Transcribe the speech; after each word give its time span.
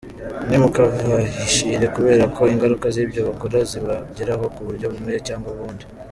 Ntimukabahishire 0.47 1.85
kubera 1.95 2.23
ko 2.35 2.41
ingaruka 2.53 2.85
z’ibyo 2.95 3.21
bakora 3.27 3.57
zibageraho 3.69 4.45
ku 4.53 4.61
buryo 4.67 4.85
bumwe 4.93 5.13
cyangwa 5.29 5.49
ubundi." 5.55 5.83